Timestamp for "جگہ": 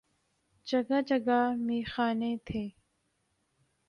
0.67-1.01, 1.07-1.39